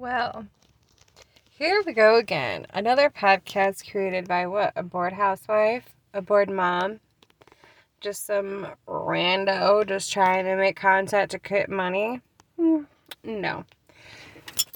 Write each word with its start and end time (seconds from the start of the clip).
Well, 0.00 0.46
here 1.50 1.82
we 1.84 1.92
go 1.92 2.16
again. 2.16 2.66
Another 2.72 3.10
podcast 3.10 3.90
created 3.90 4.26
by 4.26 4.46
what? 4.46 4.72
A 4.74 4.82
bored 4.82 5.12
housewife? 5.12 5.90
A 6.14 6.22
bored 6.22 6.48
mom? 6.48 7.00
Just 8.00 8.24
some 8.24 8.68
rando 8.88 9.86
just 9.86 10.10
trying 10.10 10.46
to 10.46 10.56
make 10.56 10.76
content 10.76 11.32
to 11.32 11.38
get 11.38 11.68
money? 11.68 12.22
Hmm, 12.56 12.84
no. 13.22 13.66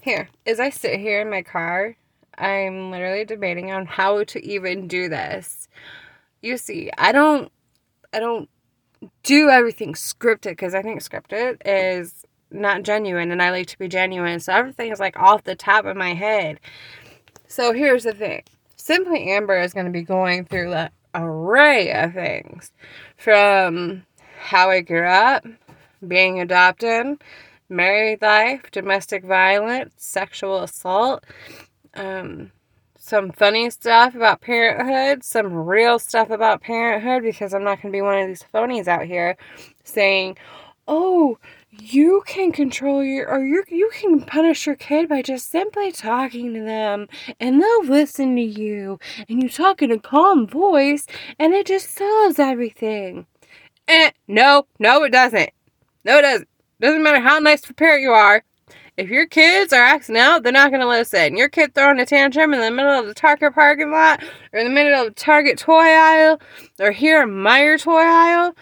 Here, 0.03 0.29
as 0.45 0.61
I 0.61 0.69
sit 0.69 1.01
here 1.01 1.23
in 1.23 1.31
my 1.31 1.41
car, 1.41 1.97
I'm 2.37 2.91
literally 2.91 3.25
debating 3.25 3.73
on 3.73 3.87
how 3.87 4.25
to 4.25 4.45
even 4.45 4.87
do 4.87 5.09
this. 5.09 5.69
You 6.43 6.59
see, 6.59 6.91
I 6.99 7.13
don't 7.13 7.51
I 8.13 8.21
don't 8.21 8.51
do 9.23 9.49
everything 9.49 9.95
scripted 9.95 10.51
because 10.51 10.75
I 10.75 10.83
think 10.83 11.01
scripted 11.01 11.63
is 11.65 12.27
not 12.55 12.83
genuine 12.83 13.31
and 13.31 13.43
I 13.43 13.51
like 13.51 13.67
to 13.69 13.79
be 13.79 13.89
genuine. 13.89 14.41
So 14.41 14.53
everything 14.53 14.93
is 14.93 15.01
like 15.01 15.19
off 15.19 15.45
the 15.45 15.57
top 15.57 15.85
of 15.85 15.97
my 15.97 16.15
head. 16.15 16.61
So 17.49 17.73
here's 17.73 18.05
the 18.05 18.15
thing 18.15 18.43
Simply 18.77 19.31
Amber 19.31 19.61
is 19.61 19.73
going 19.73 19.87
to 19.87 19.93
be 19.93 20.03
going 20.03 20.45
through 20.45 20.73
an 20.73 20.91
array 21.15 21.93
of 21.93 22.15
things 22.15 22.73
from 23.17 24.05
how 24.39 24.71
I 24.71 24.81
grew 24.81 25.07
up, 25.07 25.47
being 26.07 26.41
adopted, 26.41 27.19
married 27.69 28.21
life, 28.23 28.71
domestic 28.71 29.25
violence, 29.25 29.95
sexual 29.97 30.63
assault, 30.63 31.25
um, 31.95 32.53
some 32.99 33.33
funny 33.33 33.71
stuff 33.71 34.15
about 34.15 34.41
parenthood, 34.41 35.25
some 35.25 35.53
real 35.53 35.99
stuff 35.99 36.31
about 36.31 36.63
parenthood, 36.63 37.23
because 37.23 37.55
I'm 37.55 37.65
not 37.65 37.81
going 37.81 37.93
to 37.93 37.97
be 37.97 38.03
one 38.03 38.19
of 38.19 38.29
these 38.29 38.45
phonies 38.53 38.89
out 38.89 39.05
here 39.05 39.37
saying, 39.85 40.37
oh, 40.89 41.39
you 41.81 42.23
can 42.27 42.53
control 42.53 43.03
your 43.03 43.29
or 43.29 43.45
you 43.45 43.65
you 43.69 43.91
can 43.93 44.21
punish 44.21 44.67
your 44.67 44.77
kid 44.77 45.09
by 45.09 45.23
just 45.23 45.51
simply 45.51 45.93
talking 45.93 46.55
to 46.55 46.61
them 46.61 47.09
and 47.41 47.61
they'll 47.61 47.85
listen 47.85 48.37
to 48.37 48.43
you 48.43 48.99
and 49.29 49.43
you 49.43 49.49
talk 49.49 49.83
in 49.83 49.91
a 49.91 49.99
calm 49.99 50.47
voice 50.47 51.07
and 51.39 51.55
it 51.55 51.67
just 51.67 51.95
solves 51.95 52.39
everything. 52.39 53.27
Eh, 53.89 54.11
no, 54.29 54.67
no 54.79 55.05
it 55.05 55.11
doesn't. 55.11 55.51
No 56.05 56.19
it 56.19 56.23
doesn't. 56.23 56.49
Doesn't 56.81 57.03
matter 57.03 57.21
how 57.21 57.39
nice 57.39 57.65
of 57.65 57.71
a 57.71 57.75
parent 57.75 58.03
you 58.03 58.11
are. 58.11 58.43
If 58.97 59.11
your 59.11 59.27
kids 59.27 59.73
are 59.73 59.83
acting 59.83 60.17
out, 60.17 60.45
they're 60.45 60.53
not 60.53 60.71
to 60.71 60.87
listen. 60.87 61.37
Your 61.37 61.49
kid 61.49 61.75
throwing 61.75 61.99
a 61.99 62.07
tantrum 62.07 62.55
in 62.55 62.61
the 62.61 62.71
middle 62.71 62.93
of 62.93 63.07
the 63.07 63.15
Target 63.15 63.53
parking 63.53 63.91
lot 63.91 64.23
or 64.53 64.61
in 64.61 64.69
the 64.69 64.73
middle 64.73 65.01
of 65.01 65.07
the 65.07 65.21
Target 65.21 65.59
toy 65.59 65.83
aisle 65.83 66.41
or 66.79 66.93
here 66.93 67.23
in 67.23 67.31
Meijer 67.31 67.81
toy 67.83 68.03
aisle, 68.03 68.55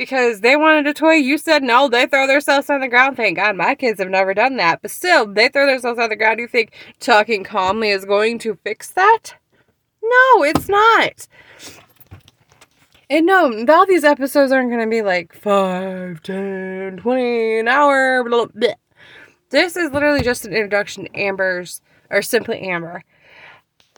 because 0.00 0.40
they 0.40 0.56
wanted 0.56 0.86
a 0.86 0.94
toy. 0.94 1.16
You 1.16 1.36
said 1.36 1.62
no, 1.62 1.86
they 1.86 2.06
throw 2.06 2.26
themselves 2.26 2.70
on 2.70 2.80
the 2.80 2.88
ground. 2.88 3.18
Thank 3.18 3.36
God 3.36 3.54
my 3.54 3.74
kids 3.74 4.00
have 4.00 4.08
never 4.08 4.32
done 4.32 4.56
that. 4.56 4.80
But 4.80 4.90
still, 4.90 5.30
they 5.30 5.50
throw 5.50 5.66
themselves 5.66 5.98
on 5.98 6.08
the 6.08 6.16
ground. 6.16 6.40
You 6.40 6.48
think 6.48 6.72
talking 7.00 7.44
calmly 7.44 7.90
is 7.90 8.06
going 8.06 8.38
to 8.38 8.58
fix 8.64 8.88
that? 8.92 9.34
No, 10.02 10.42
it's 10.42 10.70
not. 10.70 11.28
And 13.10 13.26
no, 13.26 13.66
all 13.68 13.84
these 13.84 14.04
episodes 14.04 14.52
aren't 14.52 14.70
going 14.70 14.80
to 14.80 14.88
be 14.88 15.02
like 15.02 15.34
5, 15.34 16.22
10, 16.22 16.96
20, 16.96 17.58
an 17.58 17.68
hour. 17.68 18.24
Blah, 18.24 18.46
blah. 18.46 18.72
This 19.50 19.76
is 19.76 19.92
literally 19.92 20.22
just 20.22 20.46
an 20.46 20.54
introduction 20.54 21.04
to 21.04 21.14
Amber's, 21.14 21.82
or 22.08 22.22
simply 22.22 22.60
Amber. 22.60 23.04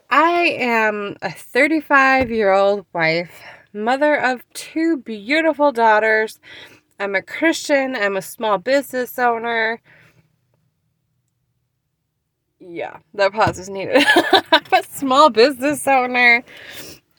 I 0.09 0.57
am 0.59 1.15
a 1.21 1.31
35 1.31 2.29
year 2.29 2.51
old 2.51 2.85
wife 2.91 3.41
mother 3.73 4.15
of 4.15 4.43
two 4.53 4.97
beautiful 4.97 5.71
daughters. 5.71 6.39
I'm 6.99 7.15
a 7.15 7.21
Christian, 7.21 7.95
I'm 7.95 8.15
a 8.17 8.21
small 8.21 8.57
business 8.57 9.17
owner. 9.19 9.81
Yeah, 12.59 12.97
that 13.15 13.33
pause 13.33 13.59
is 13.59 13.69
needed. 13.69 14.05
I'm 14.51 14.63
a 14.73 14.83
small 14.83 15.29
business 15.29 15.85
owner. 15.87 16.43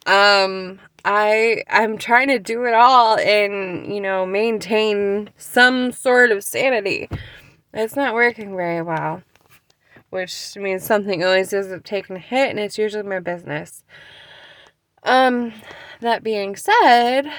Um, 0.06 0.78
I 1.05 1.64
I'm 1.68 1.98
trying 1.98 2.29
to 2.29 2.39
do 2.39 2.64
it 2.64 2.74
all 2.74 3.18
and, 3.18 3.95
you 3.95 4.00
know, 4.00 4.24
maintain 4.24 5.30
some 5.36 5.92
sort 5.92 6.30
of 6.30 6.42
sanity. 6.42 7.11
It's 7.74 7.96
not 7.96 8.14
working 8.14 8.56
very 8.56 8.83
well. 8.83 9.23
Which 10.11 10.56
means 10.56 10.84
something 10.84 11.24
always 11.24 11.52
ends 11.52 11.73
up 11.73 11.84
taking 11.84 12.17
a 12.17 12.20
hit 12.20 12.50
and 12.50 12.58
it's 12.58 12.79
usually 12.79 13.02
my 13.02 13.20
business. 13.20 13.84
Um, 15.05 15.53
that 16.01 16.23
being 16.23 16.57
said, 16.57 17.31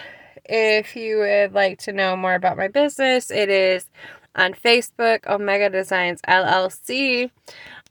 if 0.45 0.95
you 0.95 1.17
would 1.19 1.53
like 1.53 1.79
to 1.79 1.93
know 1.93 2.15
more 2.15 2.35
about 2.35 2.57
my 2.57 2.67
business, 2.67 3.31
it 3.31 3.49
is 3.49 3.89
on 4.35 4.53
Facebook, 4.53 5.25
Omega 5.27 5.69
Designs 5.69 6.21
LLC. 6.27 7.31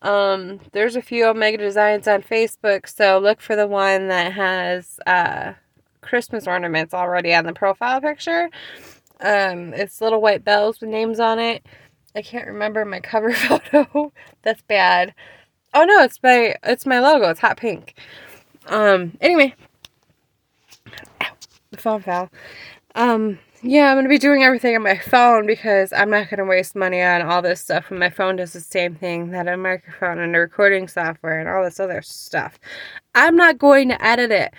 Um, 0.03 0.61
there's 0.73 0.97
a 0.97 1.03
few 1.03 1.27
Omega 1.27 1.59
Designs 1.59 2.07
on 2.07 2.23
Facebook, 2.23 2.89
so 2.89 3.19
look 3.19 3.41
for 3.41 3.57
the 3.57 3.67
one 3.67 4.09
that 4.09 4.33
has 4.33 5.01
uh, 5.07 5.55
Christmas 6.03 6.47
ornaments 6.47 6.95
already 6.95 7.35
on 7.35 7.47
the 7.47 7.55
profile 7.55 8.01
picture. 8.01 8.51
Um, 9.21 9.73
it's 9.73 10.01
little 10.01 10.21
white 10.21 10.45
bells 10.45 10.81
with 10.81 10.91
names 10.91 11.19
on 11.19 11.39
it. 11.39 11.65
I 12.15 12.23
can't 12.23 12.47
remember 12.47 12.85
my 12.85 13.01
cover 13.01 13.33
photo. 13.33 14.13
That's 14.43 14.63
bad. 14.63 15.15
Oh 15.73 15.85
no, 15.85 16.03
it's 16.03 16.21
my 16.23 16.55
it's 16.63 16.87
my 16.87 17.01
logo. 17.01 17.31
It's 17.31 17.41
hot 17.41 17.57
pink. 17.57 17.95
Um, 18.67 19.17
anyway, 19.21 19.55
the 21.71 21.79
phone 21.79 22.03
fell. 22.03 22.31
Um, 22.95 23.39
yeah, 23.63 23.91
I'm 23.91 23.97
gonna 23.97 24.09
be 24.09 24.19
doing 24.19 24.43
everything 24.45 24.77
on 24.77 24.83
my 24.83 24.99
phone 24.99 25.47
because 25.47 25.93
I'm 25.93 26.11
not 26.11 26.31
gonna 26.31 26.45
waste 26.45 26.77
money 26.77 27.03
on 27.03 27.23
all 27.23 27.43
this 27.43 27.61
stuff. 27.61 27.91
And 27.91 27.99
my 27.99 28.11
phone 28.11 28.37
does 28.37 28.53
the 28.53 28.61
same 28.61 28.95
thing 28.95 29.31
that 29.31 29.49
a 29.49 29.57
microphone 29.57 30.19
and 30.19 30.37
a 30.37 30.39
recording 30.39 30.89
software 30.89 31.41
and 31.41 31.49
all 31.49 31.65
this 31.65 31.81
other 31.81 32.03
stuff. 32.03 32.59
I'm 33.15 33.37
not 33.37 33.59
going 33.59 33.89
to 33.89 34.05
edit 34.05 34.31
it. 34.31 34.55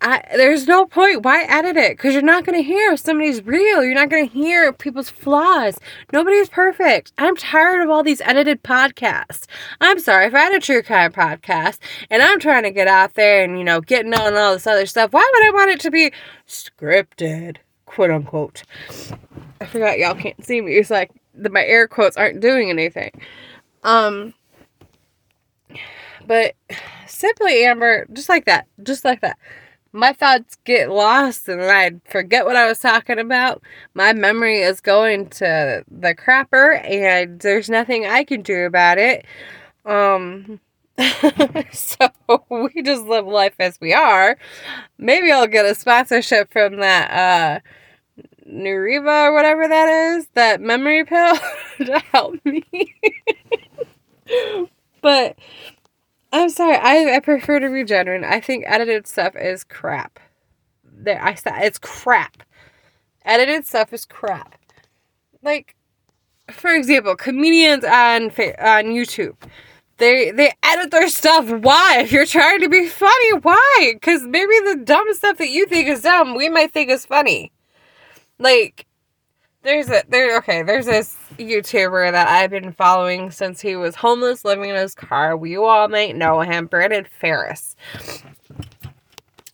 I, 0.00 0.22
there's 0.36 0.66
no 0.66 0.86
point. 0.86 1.22
Why 1.22 1.44
edit 1.44 1.76
it? 1.76 1.96
Because 1.96 2.14
you're 2.14 2.22
not 2.22 2.44
going 2.44 2.58
to 2.58 2.66
hear 2.66 2.92
if 2.92 3.00
somebody's 3.00 3.44
real. 3.44 3.82
You're 3.84 3.94
not 3.94 4.10
going 4.10 4.28
to 4.28 4.34
hear 4.34 4.72
people's 4.72 5.10
flaws. 5.10 5.78
Nobody's 6.12 6.48
perfect. 6.48 7.12
I'm 7.18 7.36
tired 7.36 7.82
of 7.82 7.90
all 7.90 8.02
these 8.02 8.20
edited 8.22 8.62
podcasts. 8.62 9.46
I'm 9.80 9.98
sorry 9.98 10.26
if 10.26 10.34
I 10.34 10.40
had 10.40 10.54
a 10.54 10.60
true 10.60 10.82
crime 10.82 11.12
podcast 11.12 11.78
and 12.10 12.22
I'm 12.22 12.38
trying 12.40 12.64
to 12.64 12.70
get 12.70 12.88
out 12.88 13.14
there 13.14 13.44
and, 13.44 13.58
you 13.58 13.64
know, 13.64 13.80
getting 13.80 14.14
on 14.14 14.34
all 14.34 14.54
this 14.54 14.66
other 14.66 14.86
stuff. 14.86 15.12
Why 15.12 15.28
would 15.32 15.46
I 15.46 15.50
want 15.50 15.70
it 15.70 15.80
to 15.80 15.90
be 15.90 16.12
scripted, 16.48 17.56
quote 17.86 18.10
unquote? 18.10 18.62
I 19.60 19.66
forgot 19.66 19.98
y'all 19.98 20.14
can't 20.14 20.44
see 20.44 20.60
me. 20.60 20.76
It's 20.76 20.90
like 20.90 21.10
the, 21.34 21.50
my 21.50 21.64
air 21.64 21.88
quotes 21.88 22.16
aren't 22.16 22.40
doing 22.40 22.70
anything. 22.70 23.10
Um, 23.82 24.34
but 26.26 26.54
simply 27.06 27.64
Amber, 27.64 28.06
just 28.12 28.28
like 28.28 28.46
that, 28.46 28.66
just 28.82 29.04
like 29.04 29.20
that 29.20 29.38
my 29.94 30.12
thoughts 30.12 30.56
get 30.64 30.90
lost 30.90 31.48
and 31.48 31.62
I 31.62 31.92
forget 32.10 32.44
what 32.44 32.56
I 32.56 32.66
was 32.66 32.80
talking 32.80 33.20
about. 33.20 33.62
My 33.94 34.12
memory 34.12 34.60
is 34.60 34.80
going 34.80 35.28
to 35.30 35.84
the 35.88 36.14
crapper 36.16 36.84
and 36.84 37.38
there's 37.40 37.70
nothing 37.70 38.04
I 38.04 38.24
can 38.24 38.42
do 38.42 38.64
about 38.66 38.98
it. 38.98 39.24
Um 39.86 40.60
so 41.72 42.08
we 42.50 42.82
just 42.82 43.04
live 43.04 43.26
life 43.26 43.54
as 43.60 43.80
we 43.80 43.94
are. 43.94 44.36
Maybe 44.98 45.30
I'll 45.30 45.46
get 45.46 45.64
a 45.64 45.74
sponsorship 45.76 46.52
from 46.52 46.78
that 46.78 47.10
uh 47.10 47.60
Neuriva 48.48 49.28
or 49.28 49.32
whatever 49.32 49.68
that 49.68 49.88
is, 49.88 50.26
that 50.34 50.60
memory 50.60 51.04
pill 51.04 51.36
to 51.78 51.98
help 52.12 52.44
me. 52.44 52.64
but 55.02 55.38
I'm 56.34 56.48
sorry. 56.48 56.76
I, 56.76 57.14
I 57.14 57.20
prefer 57.20 57.60
to 57.60 57.70
be 57.70 57.84
genuine. 57.84 58.24
I 58.24 58.40
think 58.40 58.64
edited 58.66 59.06
stuff 59.06 59.36
is 59.36 59.62
crap. 59.62 60.18
There, 60.82 61.22
I 61.22 61.34
said 61.34 61.54
it's 61.62 61.78
crap. 61.78 62.42
Edited 63.24 63.64
stuff 63.66 63.92
is 63.92 64.04
crap. 64.04 64.58
Like, 65.42 65.76
for 66.50 66.74
example, 66.74 67.14
comedians 67.14 67.84
on 67.84 68.24
on 68.24 68.86
YouTube, 68.86 69.36
they 69.98 70.32
they 70.32 70.52
edit 70.64 70.90
their 70.90 71.08
stuff. 71.08 71.48
Why? 71.50 72.00
If 72.00 72.10
you're 72.10 72.26
trying 72.26 72.60
to 72.62 72.68
be 72.68 72.88
funny, 72.88 73.32
why? 73.42 73.92
Because 73.94 74.22
maybe 74.22 74.58
the 74.64 74.82
dumb 74.84 75.06
stuff 75.14 75.38
that 75.38 75.50
you 75.50 75.66
think 75.66 75.86
is 75.86 76.02
dumb, 76.02 76.34
we 76.34 76.48
might 76.48 76.72
think 76.72 76.90
is 76.90 77.06
funny. 77.06 77.52
Like, 78.40 78.86
there's 79.64 79.88
a 79.88 80.02
there 80.08 80.36
okay 80.36 80.62
there's 80.62 80.86
this 80.86 81.16
youtuber 81.38 82.12
that 82.12 82.28
i've 82.28 82.50
been 82.50 82.72
following 82.72 83.30
since 83.30 83.60
he 83.60 83.74
was 83.74 83.96
homeless 83.96 84.44
living 84.44 84.70
in 84.70 84.76
his 84.76 84.94
car. 84.94 85.38
You 85.44 85.64
all 85.64 85.88
might 85.88 86.14
know 86.14 86.40
him 86.40 86.66
brandon 86.66 87.06
farris. 87.10 87.74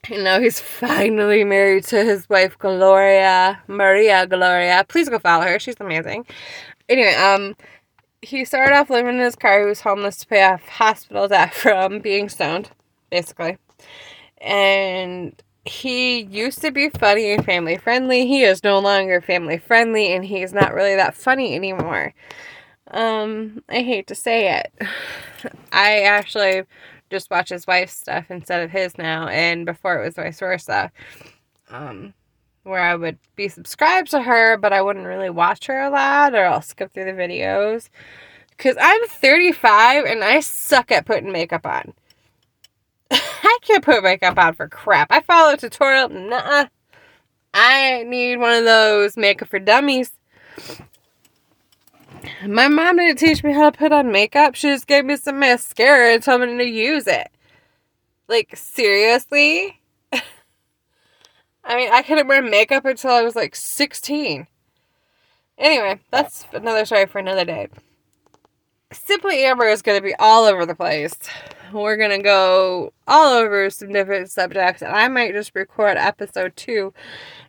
You 0.08 0.22
know 0.22 0.40
he's 0.40 0.60
finally 0.60 1.44
married 1.44 1.84
to 1.84 2.04
his 2.04 2.28
wife 2.28 2.58
gloria 2.58 3.62
maria 3.68 4.26
gloria. 4.26 4.84
Please 4.88 5.08
go 5.08 5.18
follow 5.18 5.44
her 5.44 5.58
she's 5.58 5.76
amazing. 5.80 6.26
Anyway 6.88 7.14
um 7.14 7.56
he 8.22 8.44
started 8.44 8.74
off 8.74 8.90
living 8.90 9.14
in 9.14 9.20
his 9.20 9.36
car. 9.36 9.60
He 9.60 9.66
was 9.66 9.80
homeless 9.80 10.18
to 10.18 10.26
pay 10.26 10.42
off 10.42 10.68
hospital 10.68 11.28
debt 11.28 11.54
from 11.54 12.00
being 12.00 12.28
stoned 12.28 12.70
basically. 13.10 13.58
And 14.38 15.40
he 15.70 16.22
used 16.22 16.60
to 16.62 16.72
be 16.72 16.88
funny 16.88 17.30
and 17.30 17.44
family 17.44 17.76
friendly. 17.76 18.26
He 18.26 18.42
is 18.42 18.64
no 18.64 18.80
longer 18.80 19.20
family 19.20 19.56
friendly 19.56 20.12
and 20.12 20.24
he 20.24 20.42
is 20.42 20.52
not 20.52 20.74
really 20.74 20.96
that 20.96 21.14
funny 21.14 21.54
anymore. 21.54 22.12
Um, 22.90 23.62
I 23.68 23.82
hate 23.82 24.08
to 24.08 24.16
say 24.16 24.58
it. 24.58 24.72
I 25.72 26.00
actually 26.00 26.64
just 27.08 27.30
watch 27.30 27.50
his 27.50 27.68
wife's 27.68 27.96
stuff 27.96 28.32
instead 28.32 28.62
of 28.62 28.70
his 28.72 28.98
now, 28.98 29.28
and 29.28 29.64
before 29.64 30.00
it 30.00 30.04
was 30.04 30.16
vice 30.16 30.40
versa. 30.40 30.90
Um, 31.68 32.14
where 32.64 32.80
I 32.80 32.96
would 32.96 33.18
be 33.36 33.48
subscribed 33.48 34.10
to 34.10 34.22
her, 34.22 34.56
but 34.56 34.72
I 34.72 34.82
wouldn't 34.82 35.06
really 35.06 35.30
watch 35.30 35.66
her 35.66 35.80
a 35.80 35.90
lot, 35.90 36.34
or 36.34 36.44
I'll 36.46 36.62
skip 36.62 36.92
through 36.92 37.04
the 37.04 37.12
videos. 37.12 37.90
Because 38.50 38.76
I'm 38.80 39.06
35 39.06 40.04
and 40.04 40.24
I 40.24 40.40
suck 40.40 40.90
at 40.90 41.06
putting 41.06 41.30
makeup 41.30 41.64
on. 41.64 41.94
I 43.50 43.58
can't 43.62 43.84
put 43.84 44.04
makeup 44.04 44.38
on 44.38 44.54
for 44.54 44.68
crap. 44.68 45.08
I 45.10 45.20
follow 45.20 45.54
a 45.54 45.56
tutorial. 45.56 46.08
Nah. 46.08 46.66
I 47.52 48.04
need 48.04 48.36
one 48.36 48.52
of 48.52 48.64
those 48.64 49.16
makeup 49.16 49.48
for 49.48 49.58
dummies. 49.58 50.12
My 52.46 52.68
mom 52.68 52.96
didn't 52.96 53.18
teach 53.18 53.42
me 53.42 53.52
how 53.52 53.70
to 53.70 53.76
put 53.76 53.90
on 53.90 54.12
makeup. 54.12 54.54
She 54.54 54.68
just 54.68 54.86
gave 54.86 55.04
me 55.04 55.16
some 55.16 55.40
mascara 55.40 56.14
and 56.14 56.22
told 56.22 56.42
me 56.42 56.58
to 56.58 56.64
use 56.64 57.08
it. 57.08 57.28
Like, 58.28 58.56
seriously? 58.56 59.80
I 60.12 61.76
mean, 61.76 61.92
I 61.92 62.02
couldn't 62.02 62.28
wear 62.28 62.42
makeup 62.42 62.84
until 62.84 63.10
I 63.10 63.22
was 63.22 63.34
like 63.34 63.56
16. 63.56 64.46
Anyway, 65.58 65.98
that's 66.12 66.46
another 66.52 66.84
story 66.84 67.06
for 67.06 67.18
another 67.18 67.44
day. 67.44 67.68
Simply 68.92 69.44
Amber 69.44 69.66
is 69.66 69.82
going 69.82 69.98
to 69.98 70.02
be 70.02 70.14
all 70.18 70.44
over 70.44 70.66
the 70.66 70.74
place. 70.74 71.14
We're 71.72 71.96
going 71.96 72.10
to 72.10 72.22
go 72.22 72.92
all 73.06 73.34
over 73.34 73.70
some 73.70 73.92
different 73.92 74.30
subjects, 74.30 74.82
and 74.82 74.92
I 74.92 75.06
might 75.08 75.32
just 75.32 75.54
record 75.54 75.96
episode 75.96 76.56
two 76.56 76.92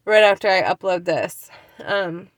right 0.06 0.24
after 0.24 0.48
I 0.48 0.62
upload 0.62 1.06
this. 1.06 1.50
Um, 1.84 2.30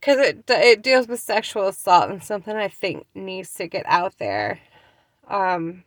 because 0.00 0.18
it 0.18 0.44
it 0.48 0.82
deals 0.82 1.08
with 1.08 1.20
sexual 1.20 1.68
assault 1.68 2.10
and 2.10 2.22
something 2.22 2.54
I 2.54 2.68
think 2.68 3.06
needs 3.14 3.52
to 3.54 3.66
get 3.66 3.84
out 3.86 4.18
there. 4.18 4.60
Um, 5.28 5.84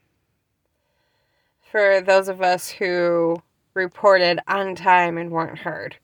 for 1.71 2.01
those 2.01 2.27
of 2.27 2.41
us 2.41 2.69
who 2.69 3.41
reported 3.73 4.39
on 4.47 4.75
time 4.75 5.17
and 5.17 5.31
weren't 5.31 5.59
heard. 5.59 5.95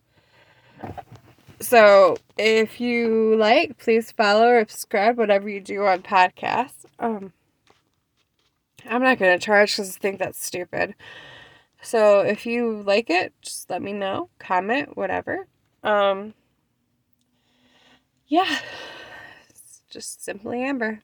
So, 1.62 2.18
if 2.38 2.82
you 2.82 3.36
like, 3.38 3.78
please 3.78 4.12
follow 4.12 4.48
or 4.48 4.66
subscribe, 4.68 5.18
whatever 5.18 5.48
you 5.48 5.62
do 5.62 5.86
on 5.86 6.02
podcasts. 6.02 6.86
Um, 7.00 7.32
I'm 8.88 9.02
not 9.02 9.20
going 9.20 9.38
to 9.38 9.44
charge 9.44 9.72
because 9.72 9.96
I 9.96 10.00
think 10.00 10.20
that's 10.20 10.44
stupid. 10.44 10.96
So, 11.82 12.22
if 12.22 12.46
you 12.46 12.84
like 12.84 13.10
it, 13.10 13.34
just 13.42 13.70
let 13.70 13.82
me 13.82 13.94
know, 13.94 14.30
comment, 14.38 14.98
whatever. 14.98 15.48
Um, 15.84 16.34
yeah, 18.28 18.60
it's 19.50 19.82
just 19.90 20.24
simply 20.24 20.64
Amber. 20.64 21.02